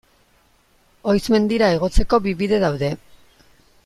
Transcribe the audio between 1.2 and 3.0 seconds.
mendira igotzeko bi bide daude.